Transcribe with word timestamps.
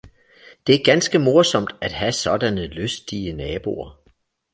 Det 0.67 0.75
er 0.75 0.83
ganske 0.83 1.19
morsomt 1.19 1.71
at 1.81 1.91
have 1.91 2.11
sådanne 2.11 2.67
lystige 2.67 3.33
naboer 3.33 3.97